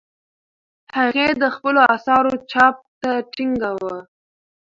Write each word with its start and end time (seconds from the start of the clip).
هغې 0.97 1.27
د 1.41 1.43
خپلو 1.55 1.81
اثارو 1.95 2.33
چاپ 2.51 2.75
ته 3.01 3.11
ټینګه 3.33 3.71
وه. 3.81 3.97